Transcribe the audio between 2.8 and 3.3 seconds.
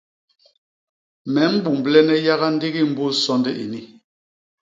mbus